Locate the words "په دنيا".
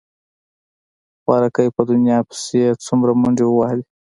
1.75-2.17